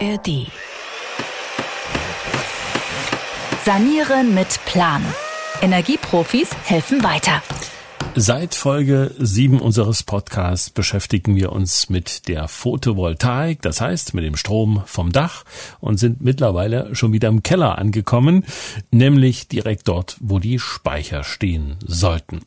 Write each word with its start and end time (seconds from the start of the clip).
ARD. 0.00 0.46
Sanieren 3.64 4.34
mit 4.34 4.60
Plan. 4.66 5.02
Energieprofis 5.60 6.50
helfen 6.64 7.02
weiter. 7.02 7.42
Seit 8.14 8.54
Folge 8.54 9.12
7 9.18 9.60
unseres 9.60 10.02
Podcasts 10.02 10.70
beschäftigen 10.70 11.34
wir 11.36 11.52
uns 11.52 11.88
mit 11.88 12.28
der 12.28 12.48
Photovoltaik, 12.48 13.60
das 13.62 13.80
heißt 13.80 14.14
mit 14.14 14.24
dem 14.24 14.36
Strom 14.36 14.82
vom 14.86 15.10
Dach 15.12 15.44
und 15.80 15.98
sind 15.98 16.20
mittlerweile 16.20 16.94
schon 16.94 17.12
wieder 17.12 17.28
im 17.28 17.42
Keller 17.42 17.78
angekommen, 17.78 18.44
nämlich 18.90 19.48
direkt 19.48 19.88
dort, 19.88 20.16
wo 20.20 20.38
die 20.38 20.58
Speicher 20.58 21.24
stehen 21.24 21.76
sollten. 21.84 22.40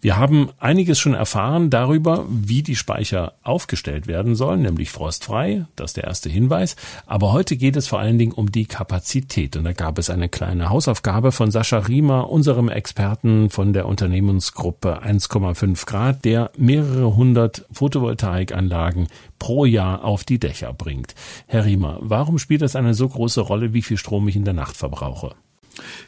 Wir 0.00 0.16
haben 0.16 0.50
einiges 0.58 1.00
schon 1.00 1.14
erfahren 1.14 1.70
darüber, 1.70 2.24
wie 2.28 2.62
die 2.62 2.76
Speicher 2.76 3.32
aufgestellt 3.42 4.06
werden 4.06 4.36
sollen, 4.36 4.62
nämlich 4.62 4.90
frostfrei. 4.90 5.66
Das 5.74 5.90
ist 5.90 5.96
der 5.96 6.04
erste 6.04 6.28
Hinweis. 6.28 6.76
Aber 7.06 7.32
heute 7.32 7.56
geht 7.56 7.74
es 7.74 7.88
vor 7.88 7.98
allen 7.98 8.16
Dingen 8.16 8.30
um 8.30 8.52
die 8.52 8.66
Kapazität. 8.66 9.56
Und 9.56 9.64
da 9.64 9.72
gab 9.72 9.98
es 9.98 10.08
eine 10.08 10.28
kleine 10.28 10.70
Hausaufgabe 10.70 11.32
von 11.32 11.50
Sascha 11.50 11.78
Riemer, 11.78 12.30
unserem 12.30 12.68
Experten 12.68 13.50
von 13.50 13.72
der 13.72 13.86
Unternehmensgruppe 13.86 15.02
1,5 15.02 15.84
Grad, 15.86 16.24
der 16.24 16.52
mehrere 16.56 17.16
hundert 17.16 17.66
Photovoltaikanlagen 17.72 19.08
pro 19.40 19.64
Jahr 19.64 20.04
auf 20.04 20.22
die 20.22 20.38
Dächer 20.38 20.72
bringt. 20.72 21.16
Herr 21.48 21.64
Riemer, 21.64 21.98
warum 22.00 22.38
spielt 22.38 22.62
das 22.62 22.76
eine 22.76 22.94
so 22.94 23.08
große 23.08 23.40
Rolle, 23.40 23.72
wie 23.72 23.82
viel 23.82 23.96
Strom 23.96 24.28
ich 24.28 24.36
in 24.36 24.44
der 24.44 24.54
Nacht 24.54 24.76
verbrauche? 24.76 25.34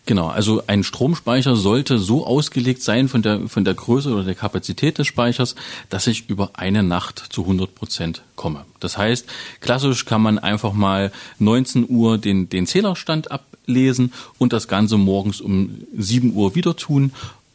Genau, 0.07 0.29
also 0.29 0.63
ein 0.67 0.85
Stromspeicher 0.85 1.57
sollte 1.57 1.99
so 1.99 2.27
ausgelegt 2.27 2.83
sein 2.83 3.09
von 3.09 3.23
der, 3.23 3.49
von 3.49 3.65
der 3.65 3.75
Größe 3.75 4.13
oder 4.13 4.25
der 4.25 4.35
Kapazität 4.35 4.99
des 4.99 5.07
Speichers, 5.07 5.55
dass 5.89 6.07
ich 6.07 6.29
über 6.29 6.51
eine 6.55 6.83
Nacht 6.83 7.25
zu 7.31 7.43
100 7.43 7.75
Prozent 7.75 8.23
komme. 8.37 8.65
Das 8.81 8.99
heißt, 8.99 9.27
klassisch 9.61 10.05
kann 10.05 10.23
man 10.23 10.39
einfach 10.39 10.73
mal 10.73 11.13
19 11.39 11.87
Uhr 11.89 12.19
den, 12.19 12.49
den 12.49 12.67
Zählerstand 12.67 13.31
ablesen 13.31 14.13
und 14.39 14.53
das 14.53 14.69
Ganze 14.69 14.97
morgens 14.99 15.41
um 15.41 15.83
7 15.97 16.35
Uhr 16.35 16.55
wieder 16.55 16.77
tun 16.77 17.13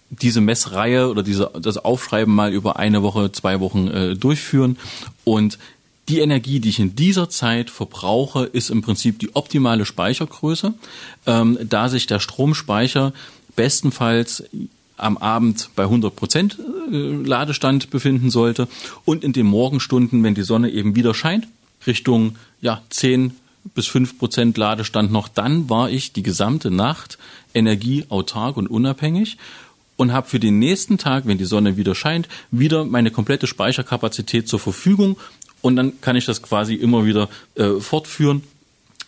diese 0.10 0.42
Messreihe 0.42 1.10
oder 1.10 1.24
diese, 1.24 1.52
das 1.60 1.78
Aufschreiben 1.78 2.34
mal 2.34 2.54
über 2.54 2.78
eine 2.78 3.04
Woche, 3.04 3.32
zwei 3.32 3.60
Wochen 3.60 3.88
äh, 3.88 4.16
durchführen 4.16 4.78
und 5.24 5.58
die 6.08 6.20
Energie, 6.20 6.60
die 6.60 6.70
ich 6.70 6.80
in 6.80 6.96
dieser 6.96 7.30
Zeit 7.30 7.70
verbrauche, 7.70 8.46
ist 8.46 8.70
im 8.70 8.82
Prinzip 8.82 9.20
die 9.20 9.36
optimale 9.36 9.86
Speichergröße, 9.86 10.74
ähm, 11.26 11.58
da 11.64 11.90
sich 11.90 12.06
der 12.06 12.20
Stromspeicher 12.20 13.14
bestenfalls 13.56 14.44
am 14.98 15.18
Abend 15.18 15.70
bei 15.76 15.84
100 15.84 16.16
Prozent 16.16 16.58
äh, 16.92 16.96
Ladestand 16.96 17.90
befinden 17.90 18.30
sollte 18.30 18.68
und 19.04 19.24
in 19.24 19.34
den 19.34 19.46
Morgenstunden, 19.46 20.24
wenn 20.24 20.36
die 20.36 20.44
Sonne 20.44 20.70
eben 20.70 20.96
wieder 20.96 21.14
scheint, 21.14 21.48
Richtung 21.86 22.38
ja 22.62 22.82
10 22.90 23.34
bis 23.74 23.88
5 23.88 24.20
Prozent 24.20 24.58
Ladestand 24.58 25.12
noch, 25.12 25.28
dann 25.28 25.70
war 25.70 25.90
ich 25.90 26.14
die 26.14 26.24
gesamte 26.24 26.72
Nacht 26.72 27.18
energieautark 27.54 28.58
und 28.58 28.68
unabhängig 28.68 29.38
und 29.98 30.14
habe 30.14 30.28
für 30.28 30.40
den 30.40 30.60
nächsten 30.60 30.98
Tag, 30.98 31.26
wenn 31.26 31.38
die 31.38 31.46
Sonne 31.46 31.78
wieder 31.78 31.96
scheint, 31.96 32.28
wieder 32.52 32.86
meine 32.86 33.12
komplette 33.12 33.48
Speicherkapazität 33.48 34.48
zur 34.48 34.60
Verfügung 34.60 35.18
und 35.62 35.76
dann 35.76 36.00
kann 36.02 36.16
ich 36.16 36.26
das 36.26 36.42
quasi 36.42 36.76
immer 36.76 37.06
wieder 37.06 37.30
äh, 37.56 37.80
fortführen. 37.80 38.44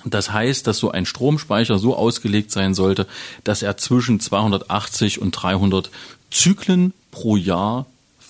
Das 0.06 0.32
heißt, 0.32 0.68
dass 0.68 0.78
so 0.78 0.92
ein 0.92 1.06
Stromspeicher 1.06 1.80
so 1.80 1.96
ausgelegt 1.96 2.52
sein 2.52 2.74
sollte, 2.74 3.08
dass 3.44 3.64
er 3.64 3.78
zwischen 3.78 4.20
280 4.20 5.22
und 5.22 5.32
300 5.32 5.90
Zyklen 6.32 6.94
pro 7.12 7.36
Jahr 7.36 7.86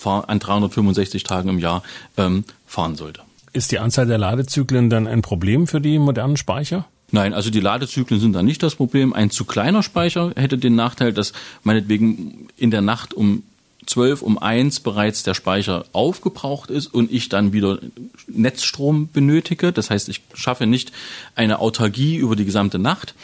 an 0.06 0.40
365 0.40 1.24
Tagen 1.24 1.50
im 1.50 1.60
Jahr 1.60 1.84
ähm, 2.18 2.46
fahren 2.66 2.96
sollte. 2.96 3.22
Ist 3.52 3.72
die 3.72 3.80
Anzahl 3.80 4.06
der 4.06 4.18
Ladezyklen 4.18 4.90
dann 4.90 5.08
ein 5.08 5.22
Problem 5.22 5.68
für 5.68 5.82
die 5.82 6.00
modernen 6.00 6.38
Speicher? 6.38 6.86
Nein, 7.12 7.34
also 7.34 7.50
die 7.50 7.60
Ladezyklen 7.60 8.20
sind 8.20 8.34
da 8.34 8.44
nicht 8.44 8.62
das 8.64 8.76
Problem. 8.76 9.14
Ein 9.14 9.32
zu 9.32 9.46
kleiner 9.46 9.82
Speicher 9.82 10.32
hätte 10.36 10.58
den 10.58 10.76
Nachteil, 10.76 11.14
dass 11.14 11.34
meinetwegen 11.64 12.48
in 12.58 12.70
der 12.70 12.82
Nacht 12.82 13.14
um 13.14 13.44
12 13.88 14.22
um 14.22 14.38
1 14.38 14.82
bereits 14.82 15.24
der 15.24 15.34
Speicher 15.34 15.86
aufgebraucht 15.94 16.70
ist 16.70 16.88
und 16.88 17.12
ich 17.12 17.30
dann 17.30 17.54
wieder 17.54 17.80
Netzstrom 18.28 19.10
benötige. 19.12 19.74
Das 19.74 19.90
heißt, 19.90 20.10
ich 20.10 20.22
schaffe 20.34 20.68
nicht 20.68 20.92
eine 21.36 21.60
Autarkie 21.60 22.18
über 22.18 22.36
die 22.36 22.46
gesamte 22.46 22.80
Nacht. 22.80 23.16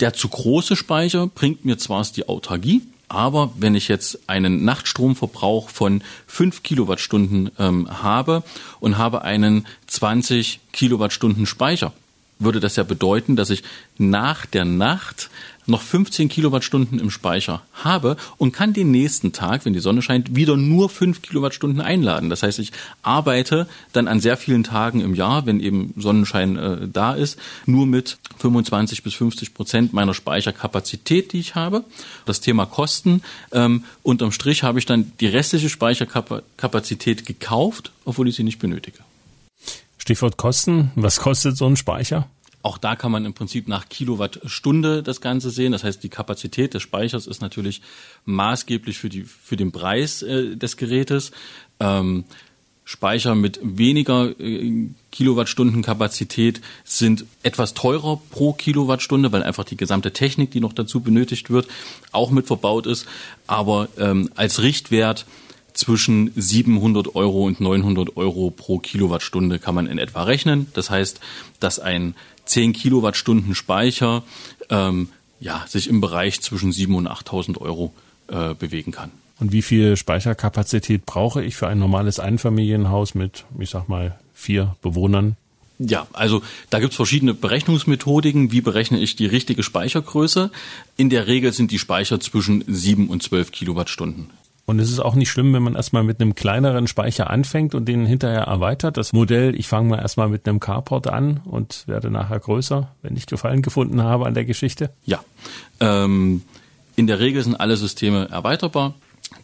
Der 0.00 0.12
zu 0.12 0.28
große 0.28 0.76
Speicher 0.76 1.26
bringt 1.28 1.64
mir 1.64 1.78
zwar 1.78 2.04
die 2.04 2.28
Autarkie, 2.28 2.82
aber 3.08 3.52
wenn 3.56 3.74
ich 3.74 3.88
jetzt 3.88 4.28
einen 4.28 4.64
Nachtstromverbrauch 4.64 5.70
von 5.70 6.02
5 6.26 6.62
Kilowattstunden 6.62 7.50
ähm, 7.58 8.02
habe 8.02 8.42
und 8.80 8.98
habe 8.98 9.22
einen 9.22 9.66
20 9.86 10.60
Kilowattstunden 10.72 11.46
Speicher, 11.46 11.92
würde 12.38 12.60
das 12.60 12.76
ja 12.76 12.82
bedeuten, 12.82 13.36
dass 13.36 13.50
ich 13.50 13.62
nach 13.98 14.46
der 14.46 14.64
Nacht 14.64 15.30
noch 15.66 15.82
15 15.82 16.28
Kilowattstunden 16.28 16.98
im 16.98 17.10
Speicher 17.10 17.62
habe 17.72 18.16
und 18.36 18.52
kann 18.52 18.72
den 18.72 18.90
nächsten 18.90 19.32
Tag, 19.32 19.64
wenn 19.64 19.72
die 19.72 19.80
Sonne 19.80 20.02
scheint, 20.02 20.36
wieder 20.36 20.56
nur 20.56 20.88
5 20.88 21.22
Kilowattstunden 21.22 21.80
einladen. 21.80 22.30
Das 22.30 22.42
heißt, 22.42 22.58
ich 22.58 22.72
arbeite 23.02 23.66
dann 23.92 24.08
an 24.08 24.20
sehr 24.20 24.36
vielen 24.36 24.64
Tagen 24.64 25.00
im 25.00 25.14
Jahr, 25.14 25.46
wenn 25.46 25.60
eben 25.60 25.92
Sonnenschein 25.96 26.56
äh, 26.56 26.88
da 26.92 27.14
ist, 27.14 27.38
nur 27.66 27.86
mit 27.86 28.18
25 28.38 29.02
bis 29.02 29.14
50 29.14 29.54
Prozent 29.54 29.92
meiner 29.92 30.14
Speicherkapazität, 30.14 31.32
die 31.32 31.40
ich 31.40 31.54
habe. 31.54 31.84
Das 32.24 32.40
Thema 32.40 32.66
Kosten. 32.66 33.22
Ähm, 33.52 33.84
unterm 34.02 34.32
Strich 34.32 34.62
habe 34.62 34.78
ich 34.78 34.86
dann 34.86 35.12
die 35.20 35.26
restliche 35.26 35.68
Speicherkapazität 35.68 37.26
gekauft, 37.26 37.90
obwohl 38.04 38.28
ich 38.28 38.36
sie 38.36 38.44
nicht 38.44 38.58
benötige. 38.58 38.98
Stichwort 40.06 40.36
Kosten. 40.36 40.92
Was 40.94 41.18
kostet 41.18 41.56
so 41.56 41.66
ein 41.66 41.76
Speicher? 41.76 42.28
Auch 42.62 42.78
da 42.78 42.94
kann 42.94 43.10
man 43.10 43.24
im 43.24 43.34
Prinzip 43.34 43.66
nach 43.66 43.88
Kilowattstunde 43.88 45.02
das 45.02 45.20
Ganze 45.20 45.50
sehen. 45.50 45.72
Das 45.72 45.82
heißt, 45.82 46.00
die 46.00 46.08
Kapazität 46.08 46.74
des 46.74 46.82
Speichers 46.84 47.26
ist 47.26 47.42
natürlich 47.42 47.82
maßgeblich 48.24 48.98
für, 48.98 49.08
die, 49.08 49.24
für 49.24 49.56
den 49.56 49.72
Preis 49.72 50.22
äh, 50.22 50.54
des 50.54 50.76
Gerätes. 50.76 51.32
Ähm, 51.80 52.22
Speicher 52.84 53.34
mit 53.34 53.58
weniger 53.64 54.28
äh, 54.38 54.90
Kilowattstunden 55.10 55.82
Kapazität 55.82 56.60
sind 56.84 57.24
etwas 57.42 57.74
teurer 57.74 58.20
pro 58.30 58.52
Kilowattstunde, 58.52 59.32
weil 59.32 59.42
einfach 59.42 59.64
die 59.64 59.76
gesamte 59.76 60.12
Technik, 60.12 60.52
die 60.52 60.60
noch 60.60 60.72
dazu 60.72 61.00
benötigt 61.00 61.50
wird, 61.50 61.66
auch 62.12 62.30
mit 62.30 62.46
verbaut 62.46 62.86
ist. 62.86 63.08
Aber 63.48 63.88
ähm, 63.98 64.30
als 64.36 64.62
Richtwert 64.62 65.26
zwischen 65.76 66.32
700 66.34 67.14
Euro 67.14 67.44
und 67.44 67.60
900 67.60 68.16
Euro 68.16 68.50
pro 68.50 68.78
Kilowattstunde 68.78 69.58
kann 69.58 69.74
man 69.74 69.86
in 69.86 69.98
etwa 69.98 70.22
rechnen. 70.22 70.66
Das 70.74 70.90
heißt, 70.90 71.20
dass 71.60 71.78
ein 71.78 72.14
10 72.46 72.72
Kilowattstunden 72.72 73.54
Speicher 73.54 74.22
ähm, 74.70 75.08
ja, 75.40 75.64
sich 75.68 75.88
im 75.88 76.00
Bereich 76.00 76.40
zwischen 76.40 76.72
7.000 76.72 76.96
und 76.96 77.08
8.000 77.08 77.60
Euro 77.60 77.92
äh, 78.28 78.54
bewegen 78.54 78.92
kann. 78.92 79.10
Und 79.38 79.52
wie 79.52 79.62
viel 79.62 79.96
Speicherkapazität 79.96 81.04
brauche 81.04 81.44
ich 81.44 81.56
für 81.56 81.68
ein 81.68 81.78
normales 81.78 82.18
Einfamilienhaus 82.18 83.14
mit, 83.14 83.44
ich 83.58 83.70
sag 83.70 83.88
mal, 83.88 84.18
vier 84.32 84.76
Bewohnern? 84.80 85.36
Ja, 85.78 86.06
also 86.14 86.42
da 86.70 86.80
gibt's 86.80 86.96
verschiedene 86.96 87.34
Berechnungsmethodiken. 87.34 88.50
Wie 88.50 88.62
berechne 88.62 88.98
ich 88.98 89.14
die 89.14 89.26
richtige 89.26 89.62
Speichergröße? 89.62 90.50
In 90.96 91.10
der 91.10 91.26
Regel 91.26 91.52
sind 91.52 91.70
die 91.70 91.78
Speicher 91.78 92.18
zwischen 92.18 92.64
7 92.66 93.08
und 93.08 93.22
12 93.22 93.52
Kilowattstunden. 93.52 94.30
Und 94.66 94.80
es 94.80 94.90
ist 94.90 94.98
auch 94.98 95.14
nicht 95.14 95.30
schlimm, 95.30 95.52
wenn 95.54 95.62
man 95.62 95.76
erstmal 95.76 96.02
mit 96.02 96.20
einem 96.20 96.34
kleineren 96.34 96.88
Speicher 96.88 97.30
anfängt 97.30 97.76
und 97.76 97.86
den 97.86 98.04
hinterher 98.04 98.42
erweitert. 98.42 98.96
Das 98.96 99.12
Modell, 99.12 99.54
ich 99.54 99.68
fange 99.68 99.90
mal 99.90 100.00
erstmal 100.00 100.28
mit 100.28 100.48
einem 100.48 100.58
Carport 100.58 101.06
an 101.06 101.40
und 101.44 101.84
werde 101.86 102.10
nachher 102.10 102.40
größer, 102.40 102.88
wenn 103.02 103.16
ich 103.16 103.26
Gefallen 103.26 103.62
gefunden 103.62 104.02
habe 104.02 104.26
an 104.26 104.34
der 104.34 104.44
Geschichte. 104.44 104.90
Ja, 105.04 105.20
ähm, 105.78 106.42
in 106.96 107.06
der 107.06 107.20
Regel 107.20 107.44
sind 107.44 107.54
alle 107.54 107.76
Systeme 107.76 108.28
erweiterbar, 108.28 108.94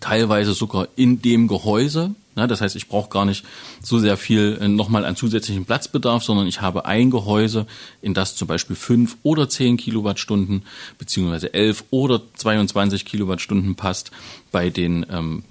teilweise 0.01 0.55
sogar 0.55 0.89
in 0.97 1.23
dem 1.23 1.47
Gehäuse. 1.47 2.15
Ja, 2.35 2.47
das 2.47 2.63
heißt, 2.63 2.77
ich 2.77 2.89
brauche 2.89 3.11
gar 3.11 3.27
nicht 3.27 3.45
so 3.83 3.99
sehr 3.99 4.17
viel 4.17 4.59
äh, 4.61 4.69
nochmal 4.69 5.05
an 5.05 5.17
zusätzlichen 5.17 5.67
Platzbedarf, 5.67 6.25
sondern 6.25 6.47
ich 6.47 6.63
habe 6.63 6.87
ein 6.87 7.11
Gehäuse, 7.11 7.67
in 8.01 8.15
das 8.15 8.37
zum 8.37 8.49
Beispiel 8.49 8.75
fünf 8.75 9.17
oder 9.23 9.49
zehn 9.49 9.77
Kilowattstunden 9.77 10.63
beziehungsweise 10.99 11.53
elf 11.53 11.85
oder 11.91 12.23
22 12.35 13.05
Kilowattstunden 13.05 13.75
passt. 13.75 14.13
Bei 14.51 14.71
den 14.71 15.05
ähm, 15.11 15.45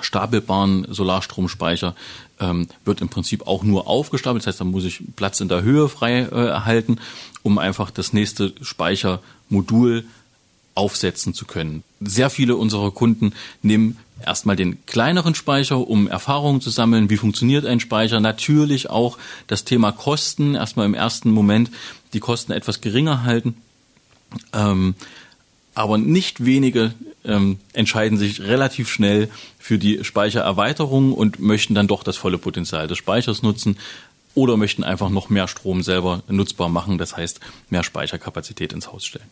stapelbaren 0.00 0.86
Solarstromspeicher 0.90 1.94
ähm, 2.40 2.68
wird 2.84 3.00
im 3.02 3.08
Prinzip 3.08 3.46
auch 3.46 3.62
nur 3.62 3.86
aufgestapelt. 3.86 4.42
Das 4.42 4.48
heißt, 4.48 4.60
da 4.60 4.64
muss 4.64 4.84
ich 4.84 5.02
Platz 5.16 5.40
in 5.40 5.48
der 5.48 5.62
Höhe 5.62 5.88
frei 5.88 6.20
äh, 6.20 6.46
erhalten, 6.46 6.98
um 7.42 7.58
einfach 7.58 7.90
das 7.90 8.12
nächste 8.12 8.54
Speichermodul 8.62 10.04
aufsetzen 10.76 11.34
zu 11.34 11.46
können. 11.46 11.82
Sehr 12.00 12.30
viele 12.30 12.56
unserer 12.56 12.90
Kunden 12.90 13.32
nehmen 13.62 13.98
erstmal 14.24 14.56
den 14.56 14.84
kleineren 14.86 15.34
Speicher, 15.34 15.78
um 15.78 16.08
Erfahrungen 16.08 16.60
zu 16.60 16.70
sammeln. 16.70 17.10
Wie 17.10 17.16
funktioniert 17.16 17.66
ein 17.66 17.80
Speicher? 17.80 18.20
Natürlich 18.20 18.90
auch 18.90 19.18
das 19.46 19.64
Thema 19.64 19.92
Kosten. 19.92 20.54
Erstmal 20.54 20.86
im 20.86 20.94
ersten 20.94 21.30
Moment 21.30 21.70
die 22.12 22.20
Kosten 22.20 22.52
etwas 22.52 22.80
geringer 22.80 23.24
halten. 23.24 23.56
Ähm, 24.52 24.94
aber 25.74 25.98
nicht 25.98 26.44
wenige 26.44 26.94
ähm, 27.24 27.58
entscheiden 27.72 28.18
sich 28.18 28.40
relativ 28.40 28.88
schnell 28.88 29.28
für 29.58 29.78
die 29.78 30.04
Speichererweiterung 30.04 31.12
und 31.12 31.38
möchten 31.38 31.74
dann 31.74 31.86
doch 31.86 32.02
das 32.02 32.16
volle 32.16 32.38
Potenzial 32.38 32.86
des 32.88 32.98
Speichers 32.98 33.42
nutzen. 33.42 33.76
oder 34.34 34.58
möchten 34.58 34.84
einfach 34.84 35.08
noch 35.08 35.30
mehr 35.30 35.48
Strom 35.48 35.82
selber 35.82 36.22
nutzbar 36.28 36.68
machen, 36.68 36.98
das 36.98 37.16
heißt 37.16 37.40
mehr 37.70 37.82
Speicherkapazität 37.82 38.74
ins 38.74 38.92
Haus 38.92 39.06
stellen. 39.06 39.24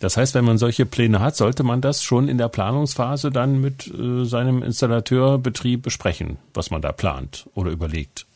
Das 0.00 0.16
heißt, 0.16 0.34
wenn 0.34 0.44
man 0.44 0.58
solche 0.58 0.86
Pläne 0.86 1.20
hat, 1.20 1.36
sollte 1.36 1.64
man 1.64 1.80
das 1.80 2.02
schon 2.02 2.28
in 2.28 2.38
der 2.38 2.48
Planungsphase 2.48 3.30
dann 3.30 3.60
mit 3.60 3.88
äh, 3.88 4.24
seinem 4.24 4.62
Installateurbetrieb 4.62 5.82
besprechen, 5.82 6.38
was 6.54 6.70
man 6.70 6.82
da 6.82 6.92
plant 6.92 7.46
oder 7.54 7.70
überlegt. 7.70 8.26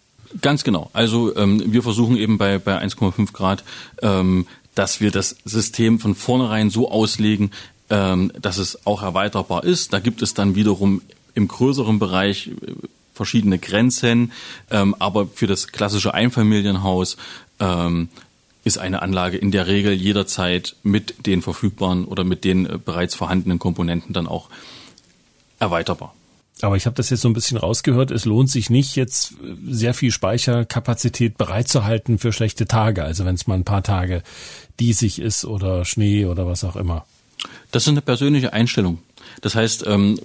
Ganz 0.41 0.65
genau. 0.65 0.91
Also 0.93 1.37
ähm, 1.37 1.63
wir 1.73 1.83
versuchen 1.83 2.17
eben 2.17 2.39
bei, 2.39 2.59
bei 2.59 2.81
1,5 2.81 3.33
Grad, 3.33 3.65
ähm, 4.01 4.47
dass 4.75 5.01
wir 5.01 5.11
das 5.11 5.37
System 5.45 5.99
von 5.99 6.15
vornherein 6.15 6.71
so 6.71 6.91
auslegen, 6.91 7.51
ähm, 7.91 8.33
dass 8.41 8.59
es 8.59 8.87
auch 8.87 9.03
erweiterbar 9.03 9.65
ist. 9.65 9.93
Da 9.93 10.01
gibt 10.01 10.23
es 10.23 10.35
dann 10.35 10.55
wiederum 10.55 11.03
im 11.35 11.49
größeren 11.49 11.99
Bereich 11.99 12.49
äh, 12.49 12.73
verschiedene 13.15 13.59
Grenzen, 13.59 14.33
ähm, 14.71 14.97
aber 14.99 15.27
für 15.27 15.47
das 15.47 15.69
klassische 15.69 16.15
Einfamilienhaus 16.15 17.19
ähm, 17.61 18.09
ist 18.65 18.79
eine 18.79 19.03
Anlage 19.03 19.37
in 19.37 19.51
der 19.51 19.67
Regel 19.67 19.93
jederzeit 19.93 20.77
mit 20.83 21.27
den 21.27 21.43
verfügbaren 21.43 22.05
oder 22.05 22.25
mit 22.25 22.45
den 22.45 22.67
äh, 22.67 22.79
bereits 22.79 23.15
vorhandenen 23.15 23.59
Komponenten 23.59 24.13
dann 24.13 24.27
auch 24.27 24.49
erweiterbar. 25.59 26.15
Aber 26.61 26.77
ich 26.77 26.87
habe 26.87 26.95
das 26.95 27.11
jetzt 27.11 27.23
so 27.23 27.29
ein 27.29 27.33
bisschen 27.33 27.57
rausgehört, 27.57 28.13
es 28.13 28.25
lohnt 28.25 28.49
sich 28.49 28.71
nicht, 28.71 28.95
jetzt 28.95 29.35
sehr 29.67 29.95
viel 29.95 30.13
Speicherkapazität 30.13 31.37
bereitzuhalten 31.37 32.19
für 32.19 32.33
schlechte 32.33 32.67
Tage, 32.67 33.03
also 33.03 33.25
wenn 33.25 33.35
es 33.35 33.49
mal 33.49 33.55
ein 33.55 33.65
paar 33.65 33.83
Tage 33.83 34.23
diesig 34.79 35.19
ist 35.19 35.45
oder 35.45 35.85
Schnee 35.85 36.27
oder 36.27 36.47
was 36.47 36.63
auch 36.63 36.77
immer. 36.77 37.05
Das 37.73 37.85
ist 37.85 37.89
eine 37.89 38.03
persönliche 38.03 38.53
Einstellung. 38.53 38.99
Das 39.41 39.57
heißt, 39.57 39.85
ähm, 39.87 40.21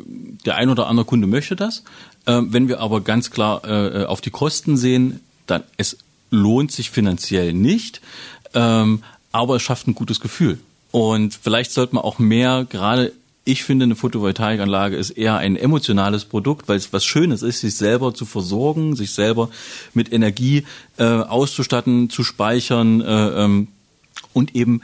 der 0.45 0.55
ein 0.55 0.69
oder 0.69 0.87
andere 0.87 1.05
Kunde 1.05 1.25
möchte 1.25 1.55
das. 1.55 1.83
Ähm, 2.27 2.53
wenn 2.53 2.67
wir 2.67 2.81
aber 2.81 3.01
ganz 3.01 3.31
klar 3.31 3.63
äh, 3.65 4.05
auf 4.05 4.21
die 4.21 4.29
Kosten 4.29 4.77
sehen, 4.77 5.21
dann 5.47 5.63
es 5.77 5.97
lohnt 6.29 6.71
sich 6.71 6.89
finanziell 6.89 7.53
nicht, 7.53 8.01
ähm, 8.53 9.03
aber 9.31 9.57
es 9.57 9.61
schafft 9.61 9.87
ein 9.87 9.95
gutes 9.95 10.19
Gefühl. 10.19 10.59
Und 10.91 11.37
vielleicht 11.41 11.71
sollte 11.71 11.95
man 11.95 12.03
auch 12.03 12.19
mehr 12.19 12.65
gerade 12.69 13.11
ich 13.47 13.63
finde, 13.63 13.85
eine 13.85 13.95
Photovoltaikanlage 13.95 14.97
ist 14.97 15.11
eher 15.11 15.37
ein 15.37 15.55
emotionales 15.55 16.25
Produkt, 16.25 16.67
weil 16.67 16.75
es 16.75 16.91
was 16.91 17.05
Schönes 17.05 17.43
ist, 17.43 17.61
sich 17.61 17.75
selber 17.75 18.13
zu 18.13 18.25
versorgen, 18.25 18.97
sich 18.97 19.11
selber 19.11 19.49
mit 19.93 20.11
Energie 20.11 20.65
äh, 20.97 21.05
auszustatten, 21.05 22.09
zu 22.09 22.25
speichern 22.25 22.99
äh, 22.99 23.05
ähm, 23.45 23.69
und 24.33 24.53
eben 24.53 24.81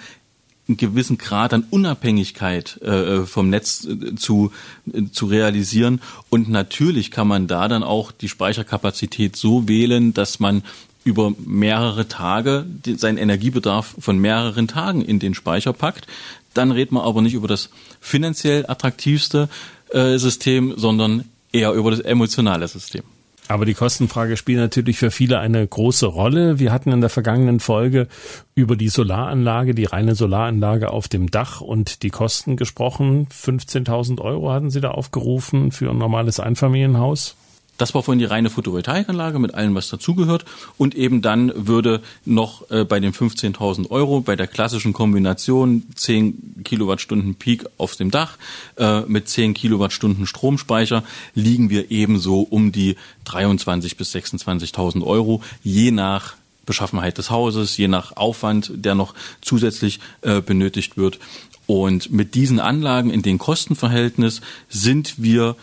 einen 0.70 0.78
gewissen 0.78 1.18
Grad 1.18 1.54
an 1.54 1.66
Unabhängigkeit 1.72 2.82
äh, 2.82 3.26
vom 3.26 3.50
Netz 3.50 3.86
äh, 3.86 4.16
zu, 4.16 4.54
äh, 4.94 5.04
zu 5.12 5.26
realisieren. 5.26 6.00
Und 6.30 6.48
natürlich 6.48 7.12
kann 7.12 7.28
man 7.28 7.48
da 7.48 7.68
dann 7.68 7.84
auch 7.84 8.14
die 8.14 8.30
Speicherkapazität 8.30 9.36
so 9.36 9.68
wählen, 9.68 10.14
dass 10.14 10.40
man 10.40 10.64
über 11.04 11.34
mehrere 11.46 12.08
Tage 12.08 12.66
seinen 12.96 13.18
Energiebedarf 13.18 13.96
von 14.00 14.18
mehreren 14.18 14.68
Tagen 14.68 15.02
in 15.02 15.20
den 15.20 15.34
Speicher 15.34 15.74
packt. 15.74 16.08
Dann 16.54 16.72
redet 16.72 16.92
man 16.92 17.04
aber 17.04 17.22
nicht 17.22 17.34
über 17.34 17.48
das 17.48 17.70
finanziell 18.00 18.66
attraktivste 18.68 19.50
äh, 19.90 20.18
System, 20.18 20.74
sondern 20.78 21.26
eher 21.52 21.74
über 21.74 21.92
das 21.92 22.00
emotionale 22.00 22.68
System. 22.68 23.04
Aber 23.50 23.66
die 23.66 23.74
Kostenfrage 23.74 24.38
spielt 24.38 24.60
natürlich 24.60 24.98
für 24.98 25.12
viele 25.12 25.40
eine 25.40 25.68
große 25.68 26.06
Rolle. 26.06 26.60
Wir 26.60 26.72
hatten 26.72 26.92
in 26.92 27.02
der 27.02 27.10
vergangenen 27.10 27.60
Folge 27.60 28.08
über 28.56 28.78
die 28.78 28.88
Solaranlage, 28.88 29.76
die 29.76 29.84
reine 29.84 30.16
Solaranlage 30.16 30.92
auf 30.92 31.10
dem 31.10 31.30
Dach 31.30 31.60
und 31.60 32.04
die 32.04 32.10
Kosten 32.10 32.56
gesprochen. 32.56 33.28
15.000 33.28 34.22
Euro 34.22 34.52
hatten 34.52 34.70
Sie 34.70 34.80
da 34.80 34.92
aufgerufen 34.92 35.72
für 35.72 35.90
ein 35.90 35.98
normales 35.98 36.40
Einfamilienhaus. 36.40 37.36
Das 37.78 37.96
war 37.96 38.04
vorhin 38.04 38.20
die 38.20 38.26
reine 38.26 38.50
Photovoltaikanlage 38.50 39.40
mit 39.40 39.56
allem, 39.56 39.74
was 39.74 39.90
dazugehört. 39.90 40.46
Und 40.78 40.94
eben 40.96 41.22
dann 41.22 41.52
würde 41.56 42.02
noch 42.24 42.70
äh, 42.70 42.86
bei 42.86 43.00
den 43.00 43.14
15.000 43.14 43.90
Euro 43.90 44.22
bei 44.22 44.36
der 44.36 44.48
klassischen 44.48 44.94
Kombination 44.94 45.84
10 45.96 46.64
Kilowattstunden 46.64 47.36
Peak 47.36 47.66
auf 47.78 47.96
dem 47.96 48.12
Dach 48.12 48.38
äh, 48.78 49.02
mit 49.02 49.28
10 49.28 49.56
Kilowattstunden 49.56 50.28
Stromspeicher 50.28 51.04
liegen 51.34 51.70
wir 51.70 51.90
ebenso 51.90 52.42
um 52.42 52.72
die 52.72 52.96
23.000 53.26 53.98
bis 53.98 54.14
26.000 54.16 55.04
Euro, 55.04 55.42
je 55.64 55.92
nach 55.92 56.36
Beschaffenheit 56.66 57.18
des 57.18 57.30
Hauses, 57.30 57.76
je 57.78 57.88
nach 57.88 58.16
Aufwand, 58.16 58.72
der 58.74 58.96
noch 58.96 59.16
zusätzlich 59.42 60.00
äh, 60.22 60.42
benötigt 60.42 60.96
wird. 60.96 61.20
Und 61.66 62.12
mit 62.12 62.36
diesen 62.36 62.60
Anlagen 62.60 63.10
in 63.10 63.22
den 63.22 63.38
Kostenverhältnis 63.38 64.42
sind 64.70 65.16
wir 65.18 65.56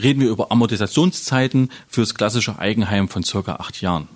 reden 0.00 0.20
wir 0.20 0.30
über 0.30 0.50
Amortisationszeiten 0.50 1.70
fürs 1.88 2.14
klassische 2.14 2.58
Eigenheim 2.58 3.08
von 3.08 3.22
circa 3.22 3.56
acht 3.56 3.80
Jahren. 3.80 4.08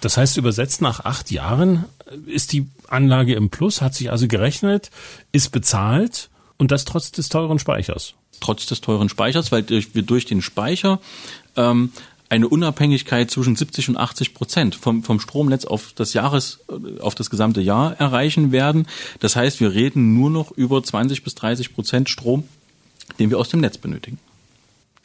Das 0.00 0.16
heißt, 0.16 0.36
übersetzt 0.36 0.80
nach 0.80 1.04
acht 1.04 1.30
Jahren 1.30 1.84
ist 2.26 2.52
die 2.52 2.66
Anlage 2.88 3.34
im 3.34 3.50
Plus, 3.50 3.82
hat 3.82 3.94
sich 3.94 4.10
also 4.10 4.26
gerechnet, 4.28 4.90
ist 5.32 5.50
bezahlt 5.52 6.30
und 6.56 6.70
das 6.70 6.84
trotz 6.84 7.12
des 7.12 7.28
teuren 7.28 7.58
Speichers. 7.58 8.14
Trotz 8.40 8.66
des 8.66 8.80
teuren 8.80 9.08
Speichers, 9.08 9.52
weil 9.52 9.68
wir 9.68 10.02
durch 10.02 10.24
den 10.24 10.40
Speicher 10.40 11.00
ähm, 11.56 11.92
eine 12.30 12.48
Unabhängigkeit 12.48 13.30
zwischen 13.30 13.56
70 13.56 13.90
und 13.90 13.96
80 13.96 14.34
Prozent 14.34 14.74
vom, 14.76 15.02
vom 15.02 15.20
Stromnetz 15.20 15.64
auf 15.64 15.92
das 15.94 16.14
Jahres, 16.14 16.60
auf 17.00 17.14
das 17.14 17.28
gesamte 17.28 17.60
Jahr 17.60 17.98
erreichen 18.00 18.52
werden. 18.52 18.86
Das 19.18 19.36
heißt, 19.36 19.60
wir 19.60 19.74
reden 19.74 20.14
nur 20.14 20.30
noch 20.30 20.52
über 20.52 20.82
20 20.82 21.24
bis 21.24 21.34
30 21.34 21.74
Prozent 21.74 22.08
Strom, 22.08 22.44
den 23.18 23.30
wir 23.30 23.38
aus 23.38 23.48
dem 23.48 23.60
Netz 23.60 23.78
benötigen. 23.78 24.18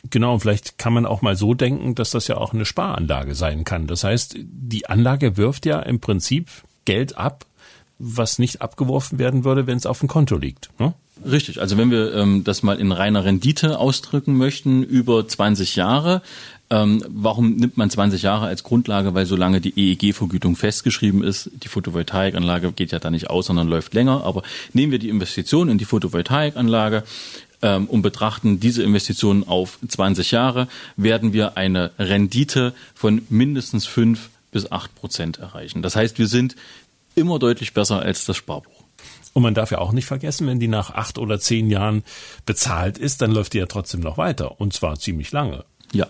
Genau, 0.10 0.38
vielleicht 0.40 0.78
kann 0.78 0.94
man 0.94 1.06
auch 1.06 1.22
mal 1.22 1.36
so 1.36 1.54
denken, 1.54 1.96
dass 1.96 2.12
das 2.12 2.28
ja 2.28 2.38
auch 2.38 2.54
eine 2.54 2.66
Sparanlage 2.66 3.36
sein 3.36 3.64
kann. 3.64 3.88
Das 3.88 4.04
heißt, 4.04 4.36
die 4.38 4.88
Anlage 4.88 5.38
wirft 5.38 5.66
ja 5.66 5.80
im 5.80 6.00
Prinzip 6.00 6.50
Geld 6.86 7.18
ab, 7.18 7.46
was 7.98 8.40
nicht 8.40 8.62
abgeworfen 8.62 9.20
werden 9.20 9.46
würde, 9.46 9.68
wenn 9.68 9.78
es 9.78 9.86
auf 9.86 10.00
dem 10.00 10.10
Konto 10.10 10.38
liegt. 10.38 10.70
Ne? 10.80 10.94
Richtig, 11.26 11.62
also 11.62 11.78
wenn 11.78 11.92
wir 11.92 12.14
ähm, 12.14 12.44
das 12.44 12.62
mal 12.62 12.78
in 12.78 12.92
reiner 12.92 13.24
Rendite 13.24 13.80
ausdrücken 13.80 14.36
möchten, 14.36 14.84
über 14.84 15.26
20 15.26 15.78
Jahre, 15.78 16.22
ähm, 16.70 17.04
warum 17.08 17.56
nimmt 17.56 17.78
man 17.78 17.90
20 17.90 18.24
Jahre 18.24 18.48
als 18.48 18.64
Grundlage? 18.64 19.14
Weil 19.14 19.26
solange 19.26 19.62
die 19.62 19.74
EEG-Vergütung 19.78 20.56
festgeschrieben 20.56 21.24
ist, 21.24 21.52
die 21.64 21.68
Photovoltaikanlage 21.68 22.72
geht 22.72 22.92
ja 22.92 23.00
da 23.00 23.12
nicht 23.12 23.30
aus, 23.30 23.46
sondern 23.46 23.68
läuft 23.68 23.94
länger. 23.94 24.24
Aber 24.24 24.42
nehmen 24.74 24.92
wir 24.92 25.00
die 25.00 25.10
Investition 25.10 25.70
in 25.70 25.78
die 25.78 25.86
Photovoltaikanlage, 25.86 27.04
ähm, 27.62 27.86
und 27.88 28.02
betrachten 28.02 28.60
diese 28.60 28.84
Investitionen 28.84 29.48
auf 29.48 29.80
20 29.88 30.32
Jahre, 30.32 30.68
werden 30.98 31.34
wir 31.34 31.58
eine 31.58 31.92
Rendite 32.00 32.74
von 32.94 33.22
mindestens 33.30 33.86
5 33.86 34.30
bis 34.52 34.72
8 34.72 34.96
Prozent 34.96 35.40
erreichen. 35.40 35.82
Das 35.82 35.96
heißt, 35.96 36.18
wir 36.18 36.28
sind 36.28 36.56
immer 37.16 37.40
deutlich 37.40 37.74
besser 37.74 38.00
als 38.00 38.26
das 38.26 38.38
Sparbuch. 38.38 38.84
Und 39.34 39.44
man 39.44 39.54
darf 39.54 39.72
ja 39.72 39.80
auch 39.80 39.92
nicht 39.92 40.06
vergessen, 40.06 40.48
wenn 40.48 40.62
die 40.62 40.70
nach 40.70 40.92
acht 40.92 41.18
oder 41.18 41.42
zehn 41.42 41.70
Jahren 41.70 42.04
bezahlt 42.46 42.98
ist, 42.98 43.22
dann 43.22 43.32
läuft 43.32 43.52
die 43.52 43.58
ja 43.58 43.66
trotzdem 43.66 44.00
noch 44.00 44.18
weiter. 44.18 44.62
Und 44.62 44.72
zwar 44.72 44.98
ziemlich 44.98 45.34
lange. 45.34 45.66
Ja. 45.92 46.08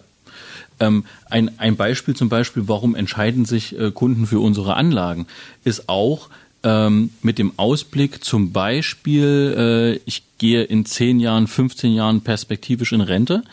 Ähm, 0.79 1.05
ein, 1.29 1.57
ein 1.57 1.75
Beispiel 1.75 2.15
zum 2.15 2.29
Beispiel, 2.29 2.67
warum 2.67 2.93
entscheiden 2.93 3.45
sich 3.45 3.79
äh, 3.79 3.91
Kunden 3.91 4.27
für 4.27 4.39
unsere 4.39 4.75
Anlagen, 4.75 5.25
ist 5.63 5.89
auch, 5.89 6.29
ähm, 6.65 7.11
mit 7.21 7.37
dem 7.37 7.53
Ausblick 7.57 8.23
zum 8.23 8.51
Beispiel, 8.51 9.99
äh, 10.03 10.09
ich 10.09 10.23
gehe 10.39 10.63
in 10.63 10.85
10 10.85 11.19
Jahren, 11.19 11.47
15 11.47 11.93
Jahren 11.93 12.21
perspektivisch 12.21 12.91
in 12.91 13.01
Rente, 13.01 13.43